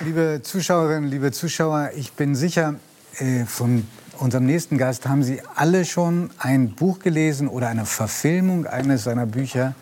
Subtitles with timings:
[0.00, 2.76] Liebe Zuschauerinnen, liebe Zuschauer, ich bin sicher,
[3.18, 3.84] äh, von
[4.20, 9.26] unserem nächsten Gast haben Sie alle schon ein Buch gelesen oder eine Verfilmung eines seiner
[9.26, 9.74] Bücher.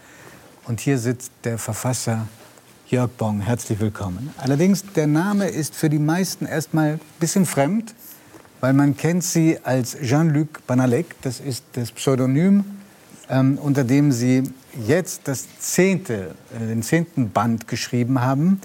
[0.65, 2.27] Und hier sitzt der Verfasser
[2.89, 3.43] Jörg Bong.
[3.43, 4.33] Herzlich willkommen.
[4.39, 7.95] Allerdings, der Name ist für die meisten erstmal ein bisschen fremd,
[8.63, 11.15] weil man kennt Sie als Jean-Luc Banalek.
[11.21, 12.65] Das ist das Pseudonym,
[13.29, 14.45] ähm, unter dem Sie
[14.87, 18.63] jetzt das zehnte, äh, den zehnten Band geschrieben haben.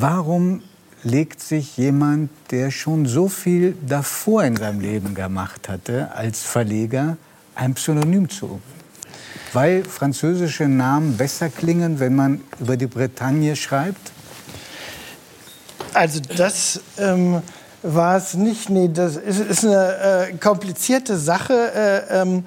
[0.00, 0.62] Warum
[1.02, 7.16] legt sich jemand, der schon so viel davor in seinem Leben gemacht hatte, als Verleger,
[7.56, 8.60] ein Pseudonym zu?
[9.52, 14.12] Weil französische Namen besser klingen, wenn man über die Bretagne schreibt?
[15.94, 17.42] Also das ähm,
[17.82, 18.70] war es nicht.
[18.70, 21.72] Nee, das ist, ist eine äh, komplizierte Sache.
[21.74, 22.44] Äh, ähm,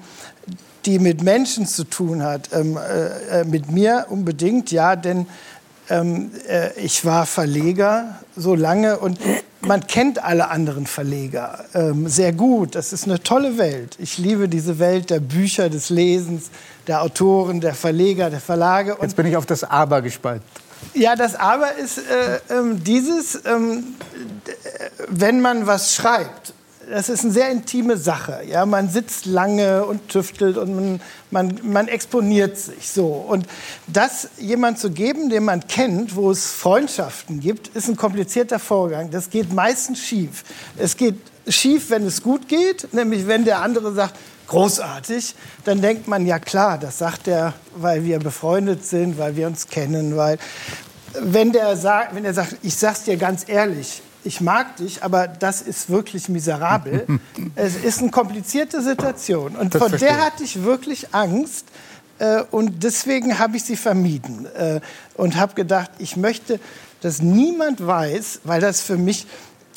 [0.86, 2.48] die mit Menschen zu tun hat.
[2.52, 5.26] Ähm, äh, äh mit mir unbedingt, ja, denn
[5.88, 9.18] ähm, äh, ich war Verleger so lange und
[9.60, 12.74] man kennt alle anderen Verleger ähm, sehr gut.
[12.74, 13.96] Das ist eine tolle Welt.
[13.98, 16.50] Ich liebe diese Welt der Bücher, des Lesens,
[16.86, 18.96] der Autoren, der Verleger, der Verlage.
[18.96, 20.42] Und Jetzt bin ich auf das Aber gespannt.
[20.94, 23.94] Ja, das Aber ist äh, äh, dieses, ähm,
[25.08, 26.54] wenn man was schreibt
[26.92, 28.42] das ist eine sehr intime Sache.
[28.46, 28.66] Ja?
[28.66, 33.06] Man sitzt lange und tüftelt und man, man, man exponiert sich so.
[33.06, 33.46] Und
[33.86, 39.10] das jemand zu geben, den man kennt, wo es Freundschaften gibt, ist ein komplizierter Vorgang.
[39.10, 40.44] Das geht meistens schief.
[40.76, 41.16] Es geht
[41.48, 44.14] schief, wenn es gut geht, nämlich wenn der andere sagt,
[44.48, 45.34] großartig,
[45.64, 49.66] dann denkt man, ja klar, das sagt er, weil wir befreundet sind, weil wir uns
[49.68, 50.36] kennen, weil
[51.18, 55.26] wenn der sagt, wenn er sagt, ich sag's dir ganz ehrlich, ich mag dich, aber
[55.26, 57.06] das ist wirklich miserabel.
[57.56, 59.56] es ist eine komplizierte Situation.
[59.56, 61.66] Und das vor der hatte ich wirklich Angst.
[62.18, 64.46] Äh, und deswegen habe ich sie vermieden.
[64.54, 64.80] Äh,
[65.14, 66.60] und habe gedacht, ich möchte,
[67.00, 69.26] dass niemand weiß, weil das für mich,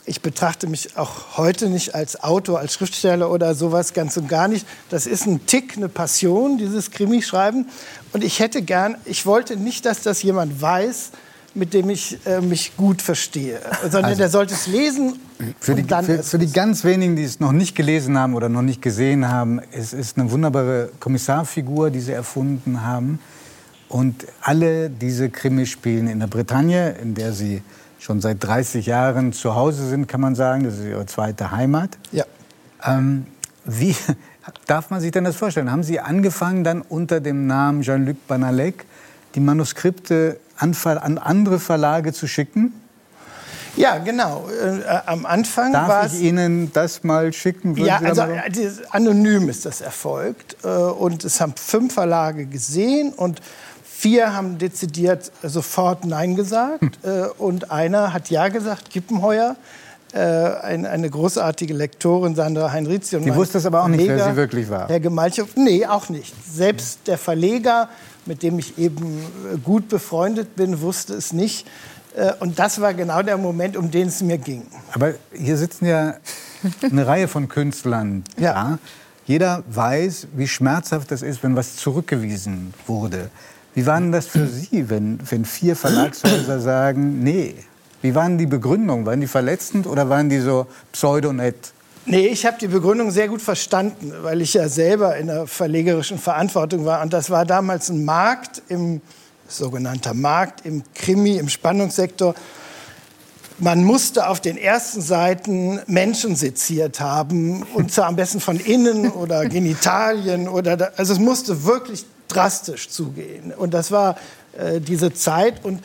[0.06, 4.48] ich betrachte mich auch heute nicht als Autor, als Schriftsteller oder sowas ganz und gar
[4.48, 4.68] nicht.
[4.90, 7.68] Das ist ein Tick, eine Passion, dieses Krimischreiben.
[8.14, 11.12] Und ich hätte gern, ich wollte nicht, dass das jemand weiß,
[11.56, 15.20] mit dem ich äh, mich gut verstehe, sondern also, der sollte es lesen.
[15.60, 18.62] Für die, für, für die ganz wenigen, die es noch nicht gelesen haben oder noch
[18.62, 23.20] nicht gesehen haben, es ist eine wunderbare Kommissarfigur, die sie erfunden haben.
[23.88, 27.62] Und alle diese Krimis spielen in der Bretagne, in der sie
[28.00, 30.64] schon seit 30 Jahren zu Hause sind, kann man sagen.
[30.64, 31.98] Das ist ihre zweite Heimat.
[32.12, 32.26] Ja.
[32.84, 33.26] Ähm,
[33.66, 33.96] wie
[34.68, 35.72] darf man sich denn das vorstellen?
[35.72, 38.86] Haben Sie angefangen dann unter dem Namen Jean-Luc Banalek
[39.36, 42.74] die Manuskripte an, an andere Verlage zu schicken?
[43.76, 44.48] Ja, genau.
[44.50, 47.76] Äh, am Anfang Darf ich Ihnen das mal schicken?
[47.76, 50.56] Würden ja, also äh, anonym ist das erfolgt.
[50.64, 53.42] Äh, und es haben fünf Verlage gesehen und
[53.84, 56.82] vier haben dezidiert sofort Nein gesagt.
[56.82, 56.92] Hm.
[57.04, 59.58] Äh, und einer hat Ja gesagt, Kippenheuer.
[60.16, 63.20] Äh, ein, eine großartige Lektorin, Sandra Heinrizi.
[63.20, 64.88] Die wusste es aber auch nicht, wer sie wirklich war.
[64.88, 66.34] Herr Gemalchow, nee, auch nicht.
[66.50, 67.90] Selbst der Verleger
[68.26, 69.20] mit dem ich eben
[69.54, 71.68] äh, gut befreundet bin, wusste es nicht.
[72.16, 74.64] Äh, und das war genau der Moment, um den es mir ging.
[74.94, 76.16] Aber hier sitzen ja
[76.82, 78.24] eine Reihe von Künstlern.
[78.38, 78.52] Ja.
[78.52, 78.80] ja.
[79.28, 83.32] Jeder weiß, wie schmerzhaft das ist, wenn was zurückgewiesen wurde.
[83.74, 87.56] Wie war denn das für Sie, wenn, wenn vier Verlagshäuser sagen, nee?
[88.06, 89.08] Wie waren die Begründungen?
[89.08, 91.74] Waren die verletzend oder waren die so pseudonett?
[92.06, 96.20] Nee, ich habe die Begründung sehr gut verstanden, weil ich ja selber in der verlegerischen
[96.20, 97.02] Verantwortung war.
[97.02, 99.02] Und das war damals ein Markt, im
[99.48, 102.36] sogenannter Markt im Krimi, im Spannungssektor.
[103.58, 109.10] Man musste auf den ersten Seiten Menschen seziert haben, und zwar am besten von innen
[109.10, 110.48] oder Genitalien.
[110.48, 113.52] Oder also es musste wirklich drastisch zugehen.
[113.52, 114.16] Und das war
[114.58, 115.66] äh, diese Zeit.
[115.66, 115.82] Und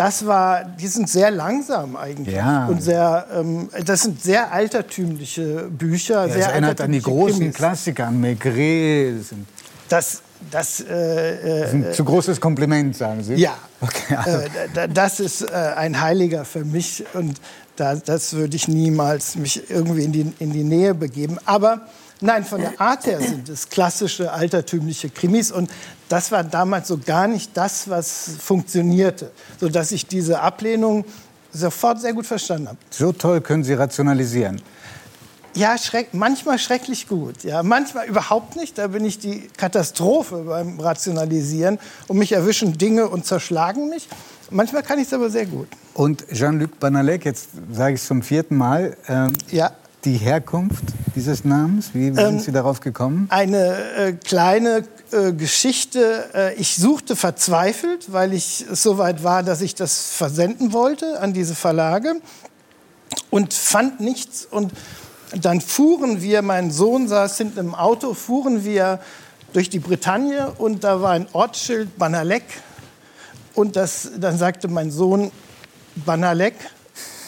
[0.00, 2.34] das war, die sind sehr langsam eigentlich.
[2.34, 2.64] Ja.
[2.66, 6.26] Und sehr, ähm, das sind sehr altertümliche Bücher.
[6.26, 7.54] Ja, sehr das erinnert an die großen Krimis.
[7.54, 9.16] Klassiker, an Maigret.
[9.90, 13.34] Das, das, äh, das ist ein zu großes Kompliment, sagen Sie?
[13.34, 13.58] Ja.
[13.82, 14.38] Okay, also.
[14.38, 17.38] äh, das ist äh, ein Heiliger für mich und
[17.76, 21.36] da, das würde ich niemals mich irgendwie in die, in die Nähe begeben.
[21.44, 21.82] Aber
[22.22, 25.70] Nein, von der Art her sind es klassische altertümliche Krimis und
[26.08, 31.04] das war damals so gar nicht das, was funktionierte, sodass ich diese Ablehnung
[31.50, 32.78] sofort sehr gut verstanden habe.
[32.90, 34.60] So toll können Sie rationalisieren.
[35.56, 37.42] Ja, schreck, manchmal schrecklich gut.
[37.42, 38.78] Ja, manchmal überhaupt nicht.
[38.78, 41.80] Da bin ich die Katastrophe beim Rationalisieren.
[42.06, 44.08] Und mich erwischen Dinge und zerschlagen mich.
[44.50, 45.66] Manchmal kann ich es aber sehr gut.
[45.94, 49.72] Und Jean-Luc Banalek, jetzt sage ich es zum vierten Mal, äh, ja
[50.04, 51.90] die Herkunft dieses Namens?
[51.92, 53.26] Wie sind Ähm, Sie darauf gekommen?
[53.30, 56.30] Eine äh, kleine äh, Geschichte.
[56.34, 61.20] Äh, ich suchte verzweifelt, weil ich es so weit war, dass ich das versenden wollte
[61.20, 62.14] an diese Verlage
[63.30, 64.46] und fand nichts.
[64.50, 64.72] Und
[65.38, 69.00] dann fuhren wir, mein Sohn saß hinten im Auto, fuhren wir
[69.52, 72.44] durch die Bretagne und da war ein Ortsschild Banalek.
[73.54, 75.32] Und das, dann sagte mein Sohn
[75.96, 76.54] Banalek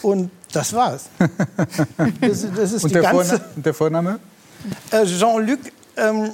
[0.03, 1.05] und das war's.
[2.21, 3.39] Das, das ist Und die der, ganze.
[3.39, 4.19] Vorna und der Vorname?
[4.91, 5.59] Äh, Jean-Luc,
[5.97, 6.31] ähm,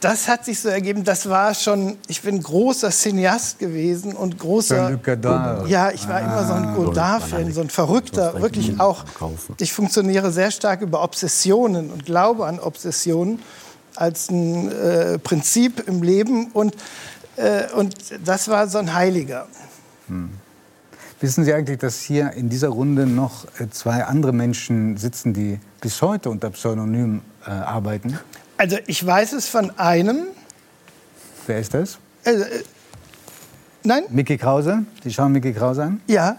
[0.00, 4.76] das hat sich so ergeben, das war schon, ich bin großer Cineast gewesen und großer...
[4.76, 5.68] Jean-Luc Godard.
[5.68, 9.04] Ja, ich war immer so ein Godard-Fan, so ein Verrückter, wirklich auch.
[9.58, 13.40] Ich funktioniere sehr stark über Obsessionen und glaube an Obsessionen
[13.96, 16.76] als ein äh, Prinzip im Leben und,
[17.36, 17.94] äh, und
[18.24, 19.48] das war so ein Heiliger.
[21.20, 25.58] Wissen Sie eigentlich, dass hier in dieser Runde noch äh, zwei andere Menschen sitzen, die
[25.80, 28.18] bis heute unter Pseudonym äh, arbeiten?
[28.56, 30.26] Also ich weiß es von einem,
[31.46, 31.98] Wer ist das?
[32.24, 32.62] äh, äh,
[33.82, 34.84] nein, Mickey Krause.
[35.02, 36.00] Sie schauen Mickey Krause an.
[36.06, 36.36] ja,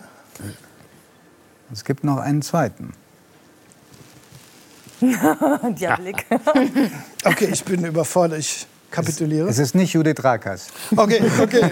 [1.73, 2.93] Es gibt noch einen zweiten.
[5.01, 6.25] Der Blick.
[7.25, 9.47] okay, ich bin überfordert, ich kapituliere.
[9.47, 10.67] Es ist nicht Judith Rakers.
[10.95, 11.63] Okay, okay.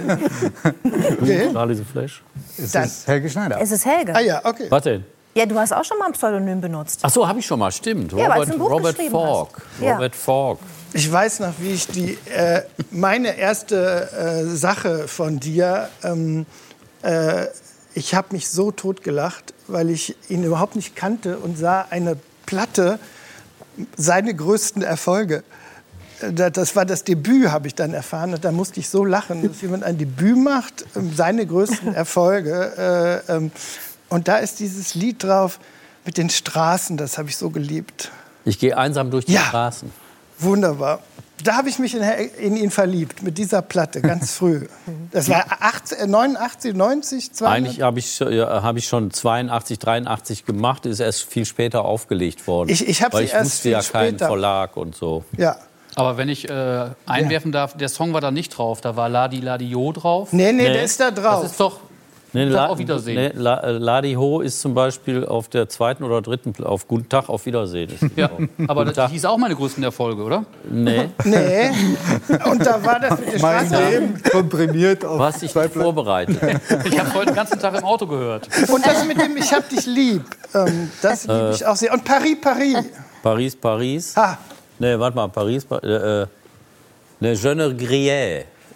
[1.22, 1.50] okay.
[1.52, 2.24] Charlie the Flash.
[2.58, 3.60] Es Dann- ist Helge Schneider.
[3.62, 4.16] Es ist Helge.
[4.16, 4.68] Ah ja, okay.
[4.70, 5.04] Was denn?
[5.34, 7.02] Ja, du hast auch schon mal ein Pseudonym benutzt.
[7.04, 8.12] Ach so, habe ich schon mal, stimmt.
[8.12, 9.62] Ja, Robert, Robert Falk.
[9.80, 9.94] Ja.
[9.94, 10.58] Robert Falk.
[10.94, 16.48] Ich weiß noch, wie ich die, äh, meine erste äh, Sache von dir, ähm,
[17.04, 17.46] äh,
[17.94, 22.18] ich habe mich so totgelacht, weil ich ihn überhaupt nicht kannte und sah eine
[22.48, 22.98] Platte,
[23.96, 25.44] seine größten Erfolge.
[26.22, 28.34] Äh, da- Das war das Debüt, habe ich dann erfahren.
[28.34, 33.24] Und da musste ich so lachen, dass jemand ein Debüt macht, ähm, seine größten Erfolge.
[33.28, 33.52] Äh, ähm,
[34.10, 35.60] und da ist dieses Lied drauf
[36.06, 38.12] mit den Straßen, das habe ich so geliebt.
[38.46, 39.42] Ich gehe einsam durch die Ja.
[39.42, 39.92] Straßen.
[40.40, 41.00] Wunderbar.
[41.44, 44.68] Da habe ich mich in, in ihn verliebt, mit dieser Platte, ganz früh.
[45.12, 47.58] Das war 80, äh, 89, 90, 200.
[47.58, 52.48] Eigentlich habe ich, ja, hab ich schon 82, 83 gemacht, ist erst viel später aufgelegt
[52.48, 52.70] worden.
[52.70, 54.28] Ich- ich hab Weil sie ich erst wusste ja viel keinen später.
[54.28, 55.26] Verlag und so.
[55.38, 55.58] Ja.
[55.98, 58.82] Aber wenn ich äh, einwerfen darf, der Song war da nicht drauf.
[58.82, 60.32] Da war Ladi Ladio drauf.
[60.32, 60.74] Nee, nee, Nee.
[60.74, 61.42] der ist da drauf.
[61.42, 61.80] Das ist doch.
[62.34, 63.16] Nee, Tag, auf Wiedersehen.
[63.16, 67.08] Nee, La, äh, Ladi Ho ist zum Beispiel auf der zweiten oder dritten, auf Guten
[67.10, 67.90] Tag, auf Wiedersehen.
[67.90, 68.42] Ist Ja, drauf.
[68.68, 69.12] aber das Tag.
[69.12, 70.44] hieß auch meine größten Erfolge, oder?
[70.70, 71.70] Nee, Nee.
[72.52, 73.70] Und da war das mit der Mein.
[73.72, 76.38] Leben komprimiert auf was ich zwei Pla- vorbereitet.
[76.86, 78.48] Ich habe heute den ganzen Tag im Auto gehört.
[78.70, 80.24] Und das mit dem Ich hab dich lieb,
[80.54, 81.94] ähm, das liebe ich auch sehr.
[81.94, 82.78] Und Paris, Paris.
[83.24, 84.16] Paris, Paris.
[84.18, 84.38] Ha,
[84.80, 86.28] Nee, warte mal, Paris, Pa- äh,
[87.20, 87.68] ne, Je ne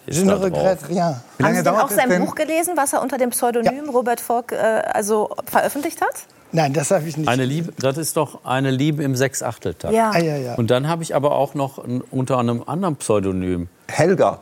[0.06, 1.20] ist je ne regrette rien.
[1.38, 2.24] Wie Haben Sie denn auch sein denn?
[2.24, 6.14] Buch gelesen, was er unter dem Pseudonym Robert Falk äh, also veröffentlicht hat?
[6.50, 7.28] Nein, das habe ich nicht.
[7.28, 9.94] Eine Liebe, das ist doch eine Liebe im Sechsachteltakt.
[9.94, 10.10] Ja.
[10.12, 10.54] Ah, ja, ja.
[10.56, 13.68] Und dann habe ich aber auch noch unter einem anderen Pseudonym.
[13.88, 14.38] Helga,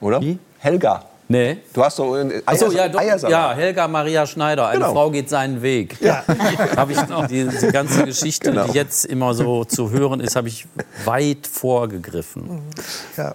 [0.00, 0.20] oder?
[0.20, 0.38] Wie?
[0.58, 1.04] Helga.
[1.30, 1.58] Nee.
[1.74, 3.30] Du hast doch einen Achso, Eiers- ja, doch, Eiersalat.
[3.30, 4.66] ja, Helga Maria Schneider.
[4.68, 4.92] Eine Genau.
[4.92, 5.96] Frau geht seinen Weg.
[6.00, 6.24] Ja.
[6.76, 6.98] Habe ich
[7.28, 8.66] diese ganze Geschichte, Genau.
[8.66, 10.66] die jetzt immer so zu hören ist, habe ich
[11.04, 12.62] weit vorgegriffen.
[13.16, 13.34] ja.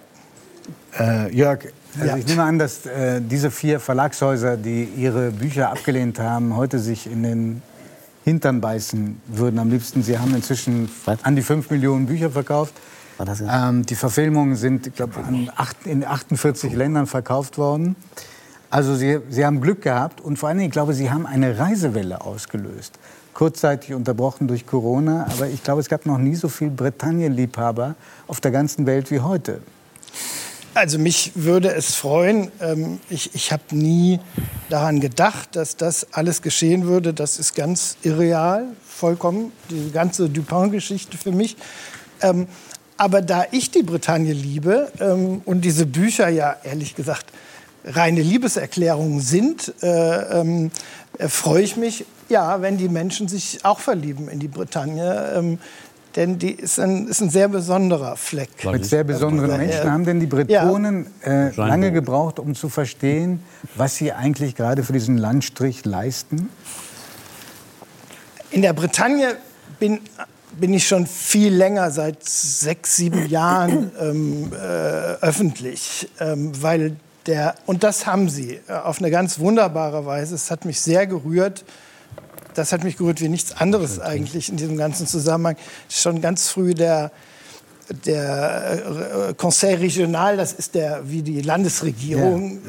[0.98, 2.16] Äh, Jörg, also Ja.
[2.16, 7.06] ich nehme an, dass äh, diese vier Verlagshäuser, die ihre Bücher abgelehnt haben, heute sich
[7.06, 7.62] in den
[8.24, 10.02] Hintern beißen würden am liebsten.
[10.02, 11.18] Sie haben inzwischen Was?
[11.24, 12.74] an die fünf Millionen Bücher verkauft.
[13.16, 13.50] War das jetzt?
[13.52, 17.96] Ähm, die Verfilmungen sind, an acht, in 48 Ländern verkauft worden.
[18.70, 21.58] Also sie, sie haben Glück gehabt und vor allen Dingen, ich glaube, sie haben eine
[21.58, 22.98] Reisewelle ausgelöst.
[23.32, 27.94] Kurzzeitig unterbrochen durch Corona, aber ich glaube, es gab noch nie so viel Bretagne-Liebhaber
[28.26, 29.60] auf der ganzen Welt wie heute.
[30.74, 32.50] Also mich würde es freuen.
[32.60, 34.18] Ähm, ich ich habe nie
[34.70, 37.14] daran gedacht, dass das alles geschehen würde.
[37.14, 39.52] Das ist ganz irreal, vollkommen.
[39.70, 41.56] Die ganze Dupin-Geschichte für mich.
[42.96, 47.26] Aber da ich die Bretagne liebe ähm, und diese Bücher ja ehrlich gesagt
[47.84, 50.70] reine Liebeserklärungen sind, äh, ähm,
[51.18, 55.32] äh, freue ich mich, ja, wenn die Menschen sich auch verlieben in die Bretagne.
[55.36, 55.58] Ähm,
[56.16, 58.64] denn die ist ein, ist ein sehr besonderer Fleck.
[58.64, 59.56] Mit sehr besonderen Ja.
[59.56, 63.40] Menschen haben denn die Bretonen äh, lange gebraucht, um zu verstehen,
[63.74, 66.48] was sie eigentlich gerade für diesen Landstrich leisten?
[68.52, 69.36] In der Bretagne
[69.80, 69.98] bin,
[70.60, 76.96] bin ich schon viel länger, seit sechs, sieben Jahren ähm, äh, öffentlich, ähm, weil
[77.26, 80.34] der, und das haben sie äh, auf eine ganz wunderbare Weise.
[80.34, 81.64] Es hat mich sehr gerührt.
[82.54, 85.56] Das hat mich gerührt wie nichts anderes eigentlich in diesem ganzen Zusammenhang.
[85.88, 87.10] Schon ganz früh der,
[88.06, 92.60] der äh, Conseil Regional, das ist der, wie die Landesregierung,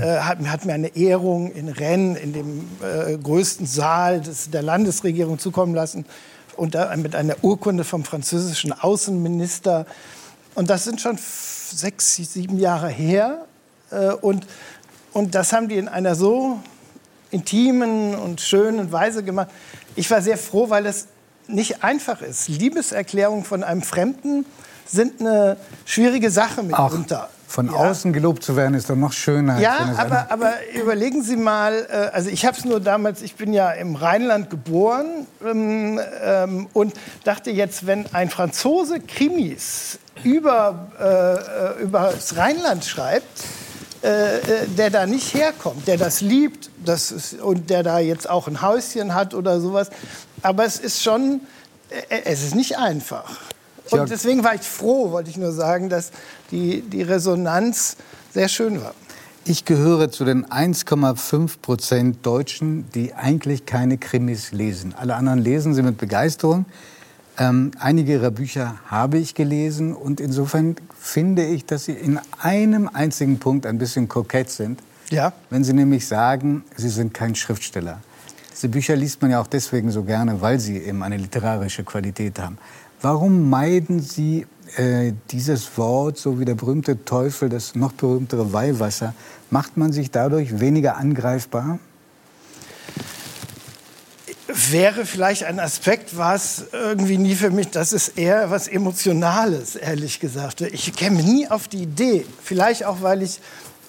[0.00, 4.50] äh, äh, hat, hat mir eine Ehrung in Rennes, in dem äh, größten Saal des,
[4.50, 6.06] der Landesregierung zukommen lassen
[6.74, 9.86] da mit einer Urkunde vom französischen Außenminister.
[10.54, 13.44] Und das sind schon sechs, sieben Jahre her.
[13.90, 14.46] Äh, Und,
[15.12, 16.60] und das haben die in einer so
[17.30, 19.48] intimen und schönen Weise gemacht.
[19.96, 21.08] Ich war sehr froh, weil es
[21.46, 22.48] nicht einfach ist.
[22.48, 24.46] Liebeserklärungen von einem Fremden
[24.86, 27.28] sind eine schwierige Sache mitunter.
[27.46, 27.72] von Ja.
[27.74, 29.60] außen gelobt zu werden, ist doch noch schöner.
[29.60, 33.52] Ja, aber, aber überlegen Sie mal, äh, also ich habe es nur damals, ich bin
[33.52, 41.80] ja im Rheinland geboren ähm, ähm, und dachte jetzt, wenn ein Franzose Krimis über, äh,
[41.80, 43.44] äh, über das Rheinland schreibt,
[44.02, 44.40] äh, äh,
[44.76, 48.62] der da nicht herkommt, der das liebt das ist, und der da jetzt auch ein
[48.62, 49.90] Häuschen hat oder sowas,
[50.42, 51.40] aber es ist schon,
[52.08, 53.36] äh, es ist nicht einfach.
[53.90, 56.10] Und deswegen war ich froh, wollte ich nur sagen, dass
[56.50, 57.96] die, die Resonanz
[58.32, 58.94] sehr schön war.
[59.46, 64.94] Ich gehöre zu den 1,5 Prozent Deutschen, die eigentlich keine Krimis lesen.
[64.96, 66.64] Alle anderen lesen sie mit Begeisterung.
[67.36, 72.88] Ähm, einige ihrer Bücher habe ich gelesen und insofern finde ich, dass sie in einem
[72.88, 74.80] einzigen Punkt ein bisschen kokett sind.
[75.10, 75.32] Ja.
[75.50, 78.00] Wenn sie nämlich sagen, sie sind kein Schriftsteller.
[78.52, 82.38] Diese Bücher liest man ja auch deswegen so gerne, weil sie eben eine literarische Qualität
[82.38, 82.56] haben.
[83.04, 84.46] Warum meiden Sie
[84.78, 89.12] äh, dieses Wort, so wie der berühmte Teufel, das noch berühmtere Weihwasser?
[89.50, 91.78] Macht man sich dadurch weniger angreifbar?
[94.46, 97.68] Wäre vielleicht ein Aspekt, war es irgendwie nie für mich.
[97.68, 100.62] Das ist eher was Emotionales, ehrlich gesagt.
[100.62, 102.24] Ich käme nie auf die Idee.
[102.42, 103.38] Vielleicht auch, weil ich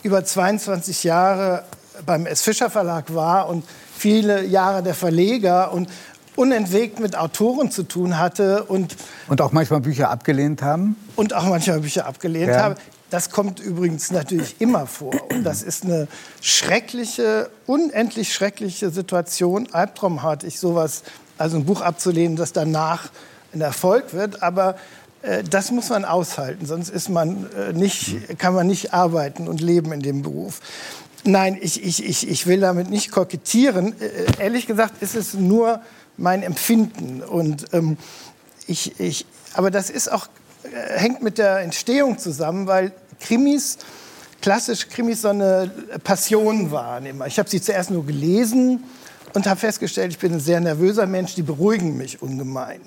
[0.03, 1.63] über 22 Jahre
[2.05, 2.41] beim S.
[2.41, 3.63] Fischer Verlag war und
[3.98, 5.89] viele Jahre der Verleger und
[6.36, 8.96] unentwegt mit Autoren zu tun hatte und,
[9.27, 10.96] Und auch manchmal Bücher abgelehnt haben?
[11.15, 12.62] und auch manchmal Bücher abgelehnt Ja.
[12.63, 12.75] habe.
[13.12, 15.13] Das kommt übrigens natürlich immer vor.
[15.32, 16.08] Und das ist eine
[16.42, 19.68] schreckliche, unendlich schreckliche Situation.
[19.72, 21.04] Albtraumhaft, ich sowas,
[21.38, 23.10] also ein Buch abzulehnen, das danach
[23.54, 24.42] ein Erfolg wird.
[24.44, 24.75] Aber
[25.22, 29.62] äh, das muss man aushalten, sonst ist man äh, nicht, kann man nicht arbeiten und
[29.62, 30.60] leben in dem Beruf.
[31.24, 33.94] Nein, ich, ich, ich, ich will damit nicht kokettieren.
[34.01, 35.82] Äh, ehrlich gesagt ist es nur
[36.17, 37.22] mein Empfinden.
[37.22, 37.98] Und ähm,
[38.67, 40.27] ich, ich, aber das ist auch,
[40.63, 43.77] äh, hängt mit der Entstehung zusammen, weil Krimis,
[44.41, 45.72] klassische Krimis, so eine
[46.03, 47.27] Passion waren immer.
[47.27, 48.84] Ich habe sie zuerst nur gelesen
[49.36, 52.80] und habe festgestellt, ich bin ein sehr nervöser Mensch, die beruhigen mich ungemein.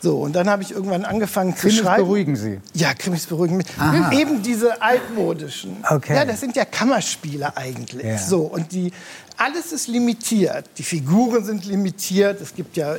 [0.00, 2.04] So, und dann habe ich irgendwann angefangen Krimis zu schreiben.
[2.04, 2.60] beruhigen Sie?
[2.72, 3.66] Ja, Krimis beruhigen mich.
[3.76, 4.12] Aha.
[4.12, 5.78] Eben diese altmodischen.
[5.88, 6.14] Okay.
[6.14, 8.06] Ja, das sind ja Kammerspiele eigentlich.
[8.06, 8.16] Ja.
[8.16, 8.92] So, und die,
[9.36, 10.66] alles ist limitiert.
[10.78, 12.40] Die Figuren sind limitiert.
[12.40, 12.98] Es gibt ja, äh,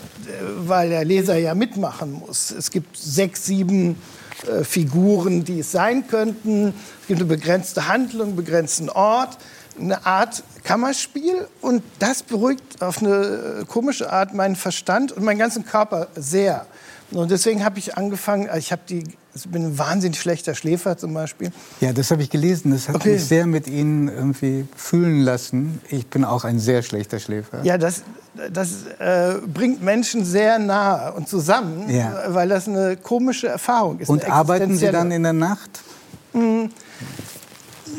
[0.57, 2.51] weil der Leser ja mitmachen muss.
[2.51, 3.95] Es gibt sechs, sieben
[4.45, 6.73] äh, Figuren, die es sein könnten.
[7.01, 9.37] Es gibt eine begrenzte Handlung, einen begrenzten Ort.
[9.79, 15.39] Eine Art Kammerspiel und das beruhigt auf eine äh, komische Art meinen Verstand und meinen
[15.39, 16.67] ganzen Körper sehr.
[17.09, 21.11] Und deswegen habe ich angefangen, ich habe die, ich bin ein wahnsinnig schlechter Schläfer zum
[21.15, 21.49] Beispiel.
[21.81, 22.69] Ja, das habe ich gelesen.
[22.71, 23.13] Das hat Okay.
[23.13, 25.81] mich sehr mit Ihnen irgendwie fühlen lassen.
[25.89, 27.63] Ich bin auch ein sehr schlechter Schläfer.
[27.63, 28.03] Ja, das,
[28.53, 32.25] das äh, bringt Menschen sehr nahe und zusammen, Ja.
[32.27, 34.09] weil das eine komische Erfahrung ist.
[34.09, 35.81] Und arbeiten Sie dann in der Nacht?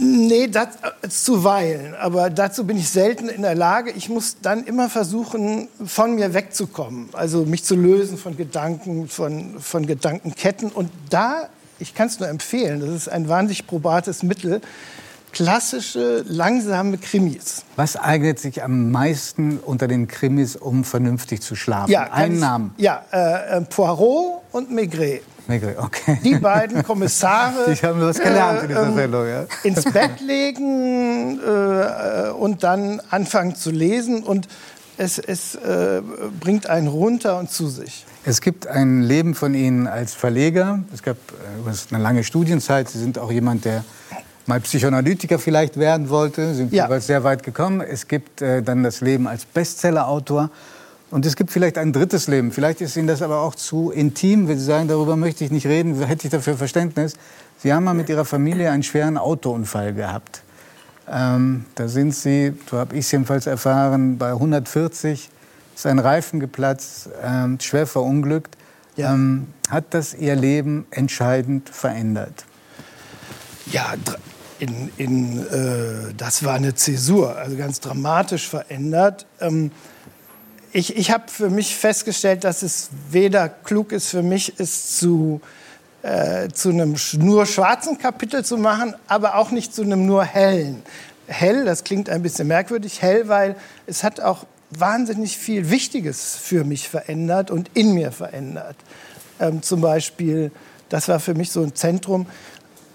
[0.03, 0.69] Nee, das,
[1.03, 1.95] äh, zuweilen.
[1.95, 3.91] Aber dazu bin ich selten in der Lage.
[3.91, 7.11] Ich muss dann immer versuchen, von mir wegzukommen.
[7.13, 10.71] Also mich zu lösen von Gedanken, von, von Gedankenketten.
[10.71, 14.63] Und da, ich kann es nur empfehlen, das ist ein wahnsinnig probates Mittel,
[15.33, 17.63] klassische, langsame Krimis.
[17.77, 21.93] Was eignet sich am meisten unter den Krimis, um vernünftig zu schlafen?
[21.93, 22.75] kann Einen ich- Namen.
[22.79, 25.23] Ja, äh, äh, Poirot und Maigret.
[25.51, 26.19] Maigret, Okay.
[26.25, 27.67] Die beiden Kommissare.
[27.73, 29.27] Ich habe was gelernt in dieser ähm, Sendung.
[29.29, 29.47] Ja.
[29.65, 34.49] ins Bett legen äh, und dann anfangen zu lesen und
[34.97, 36.03] es, es äh,
[36.41, 38.05] bringt einen runter und zu sich.
[38.25, 40.81] Es gibt ein Leben von Ihnen als Verleger.
[40.93, 42.89] Es gab äh, eine lange Studienzeit.
[42.91, 43.83] Sie sind auch jemand, der
[44.47, 46.49] mal Psychoanalytiker vielleicht werden wollte.
[46.51, 46.85] Sie sind Ja.
[46.85, 47.81] jeweils sehr weit gekommen.
[47.81, 50.51] Es gibt äh, dann das Leben als Bestsellerautor.
[51.11, 52.53] Und es gibt vielleicht ein drittes Leben.
[52.53, 55.67] Vielleicht ist Ihnen das aber auch zu intim, wenn Sie sagen, darüber möchte ich nicht
[55.67, 57.15] reden, hätte ich dafür Verständnis.
[57.59, 60.43] Sie haben mal mit Ihrer Familie einen schweren Autounfall gehabt.
[61.09, 65.31] Ähm, da sind Sie, so habe ich es jedenfalls erfahren, bei 140
[65.75, 68.57] ist ein Reifen geplatzt, ähm, schwer verunglückt.
[68.97, 69.13] Ja.
[69.13, 72.45] Ähm, hat das Ihr Leben entscheidend verändert?
[73.67, 73.95] Ja,
[74.59, 79.27] in, in, äh, das war eine Zäsur, also ganz dramatisch verändert.
[79.41, 79.71] Ähm,
[80.73, 85.41] ich ich habe für mich festgestellt, dass es weder klug ist für mich, es zu,
[86.03, 90.83] äh, zu einem nur schwarzen Kapitel zu machen, aber auch nicht zu einem nur hellen.
[91.27, 96.65] Hell, das klingt ein bisschen merkwürdig, hell, weil es hat auch wahnsinnig viel Wichtiges für
[96.65, 98.77] mich verändert und in mir verändert.
[99.41, 100.53] Ähm, zum Beispiel,
[100.89, 102.27] das war für mich so ein Zentrum,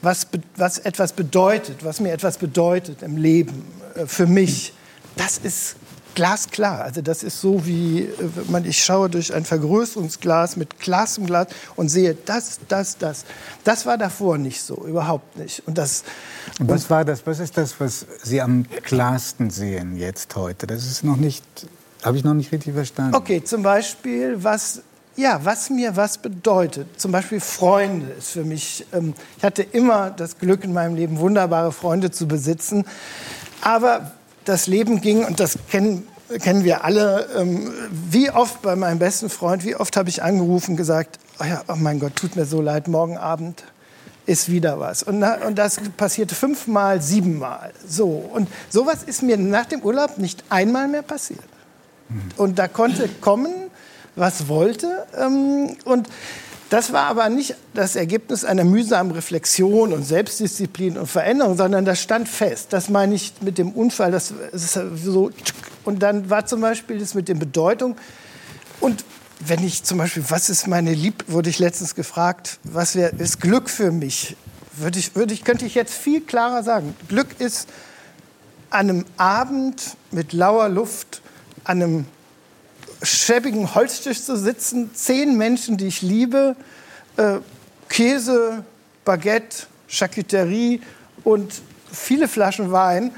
[0.01, 3.65] was, was etwas bedeutet, was mir etwas bedeutet im Leben,
[3.96, 4.74] äh, für mich.
[5.17, 5.77] Das ist
[6.15, 6.81] glasklar.
[6.81, 8.10] Also das ist so wie, äh,
[8.48, 13.25] man, ich schaue durch ein Vergrößerungsglas mit Glas im Glas und sehe das, das, das.
[13.63, 15.62] Das war davor nicht so, überhaupt nicht.
[15.67, 16.03] Und das.
[16.60, 17.25] Und was war das?
[17.27, 20.65] Was ist das, was Sie am klarsten sehen jetzt heute?
[20.65, 21.43] Das ist noch nicht,
[22.03, 23.15] habe ich noch nicht richtig verstanden.
[23.15, 24.81] Okay, zum Beispiel, was
[25.17, 27.00] ja, was mir was bedeutet.
[27.00, 28.86] Zum Beispiel Freunde ist für mich.
[28.91, 32.86] Ähm, ich hatte immer das Glück in meinem Leben, wunderbare Freunde zu besitzen.
[33.62, 34.12] Aber
[34.46, 36.08] das Leben ging, und das kennen,
[36.42, 37.72] kennen wir alle, ähm,
[38.10, 41.64] wie oft bei meinem besten Freund, wie oft habe ich angerufen und gesagt, oh, ja,
[41.68, 43.64] oh mein Gott, tut mir so leid, morgen Abend
[44.25, 45.04] ist wieder was.
[45.04, 47.72] Und, und das passierte fünfmal, siebenmal.
[47.88, 48.08] So.
[48.34, 51.44] Und sowas ist mir nach dem Urlaub nicht einmal mehr passiert.
[52.38, 53.54] Und da konnte kommen,
[54.16, 55.06] was wollte.
[55.18, 56.08] Ähm, und
[56.69, 62.01] das war aber nicht das Ergebnis einer mühsamen Reflexion und Selbstdisziplin und Veränderung, sondern das
[62.01, 62.74] stand fest.
[62.74, 64.12] Das meine ich mit dem Unfall.
[64.12, 65.29] Das ist so.
[65.84, 67.95] Und dann war zum Beispiel das mit der Bedeutung.
[68.79, 69.05] Und
[69.39, 73.41] wenn ich zum Beispiel, was ist meine Lieb, wurde ich letztens gefragt, was wär, ist
[73.41, 74.36] Glück für mich?
[74.74, 76.95] Würde ich, würde ich, könnte ich jetzt viel klarer sagen.
[77.07, 77.69] Glück ist
[78.72, 81.22] an einem Abend mit lauer Luft,
[81.63, 82.05] an einem
[83.06, 86.56] schäbigen Holztisch zu sitzen, zehn Menschen, die ich liebe,
[87.18, 87.38] äh,
[87.90, 88.64] Käse,
[89.04, 90.82] Baguette, Charcuterie
[91.24, 91.54] und
[91.92, 93.12] viele Flaschen Wein.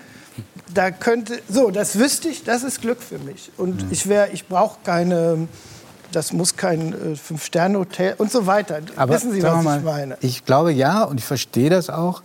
[0.74, 3.51] Da könnte, so, das wüsste ich, das ist Glück für mich.
[3.58, 3.91] Und mhm.
[3.91, 5.48] ich wäre, ich brauche keine,
[6.12, 8.82] das muss kein äh, Fünf-Sterne-Hotel und so weiter.
[8.96, 10.17] Aber Wissen Sie, was mal, ich meine?
[10.22, 12.22] Ich glaube ja und ich verstehe das auch.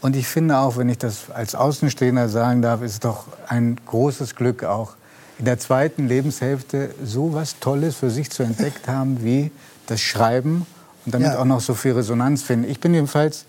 [0.00, 4.36] Und ich finde auch, wenn ich das als Außenstehender sagen darf, ist doch ein großes
[4.36, 4.94] Glück auch,
[5.38, 9.50] in der zweiten Lebenshälfte so was Tolles für sich zu entdeckt haben wie
[9.86, 10.66] das Schreiben
[11.04, 11.38] und damit ja.
[11.38, 12.68] auch noch so viel Resonanz finden.
[12.68, 13.46] Ich bin jedenfalls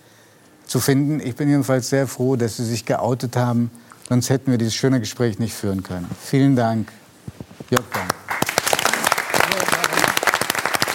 [0.66, 1.20] zu finden.
[1.20, 3.72] Ich bin jedenfalls sehr froh, dass Sie sich geoutet haben.
[4.08, 6.08] Sonst hätten wir dieses schöne Gespräch nicht führen können.
[6.22, 6.92] Vielen Dank,
[7.70, 8.19] Jörg Damm.